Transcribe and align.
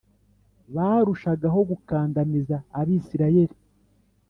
Barushagaho 0.75 1.59
gukandamiza 1.69 2.55
Abisirayeli. 2.79 3.55